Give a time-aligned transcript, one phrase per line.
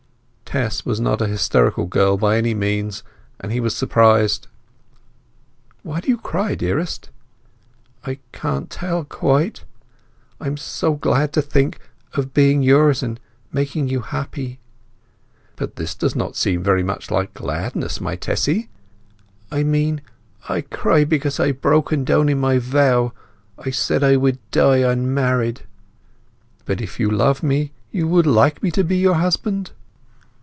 [0.53, 3.03] Tess was not a hysterical girl by any means,
[3.39, 4.47] and he was surprised.
[5.81, 7.09] "Why do you cry, dearest?"
[8.05, 13.17] "I can't tell—quite!—I am so glad to think—of being yours, and
[13.53, 14.59] making you happy!"
[15.55, 18.67] "But this does not seem very much like gladness, my Tessy!"
[19.53, 23.13] "I mean—I cry because I have broken down in my vow!
[23.57, 25.61] I said I would die unmarried!"
[26.65, 29.71] "But, if you love me you would like me to be your husband?"